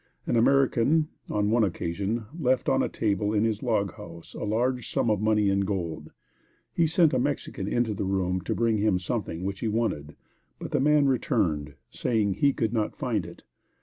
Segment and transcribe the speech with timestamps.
[0.25, 4.91] An American, on one occasion, left on a table, in his log house, a large
[4.91, 6.09] sum of money in gold.
[6.73, 10.15] He sent a Mexican into this room to bring him something which he wanted,
[10.57, 13.43] but the man returned saying he could not find it.